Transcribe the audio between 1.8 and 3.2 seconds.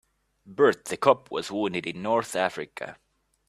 in North Africa.